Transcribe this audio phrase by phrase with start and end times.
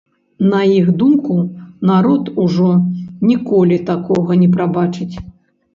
[0.53, 1.37] На іх думку,
[1.91, 2.73] народ ужо
[3.29, 5.15] ніколі такога не прабачыць.